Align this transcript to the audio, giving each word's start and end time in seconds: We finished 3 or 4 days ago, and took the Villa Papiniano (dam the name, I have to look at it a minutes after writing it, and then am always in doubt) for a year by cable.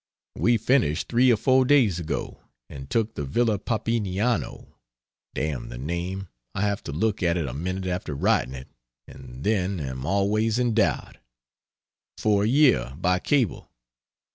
We 0.35 0.57
finished 0.57 1.09
3 1.09 1.31
or 1.31 1.37
4 1.37 1.63
days 1.63 1.99
ago, 1.99 2.39
and 2.67 2.89
took 2.89 3.13
the 3.13 3.23
Villa 3.23 3.59
Papiniano 3.59 4.73
(dam 5.35 5.69
the 5.69 5.77
name, 5.77 6.27
I 6.55 6.61
have 6.61 6.81
to 6.85 6.91
look 6.91 7.21
at 7.21 7.37
it 7.37 7.47
a 7.47 7.53
minutes 7.53 7.85
after 7.87 8.15
writing 8.15 8.55
it, 8.55 8.67
and 9.07 9.43
then 9.43 9.79
am 9.79 10.03
always 10.07 10.57
in 10.57 10.73
doubt) 10.73 11.17
for 12.17 12.43
a 12.43 12.47
year 12.47 12.95
by 12.97 13.19
cable. 13.19 13.69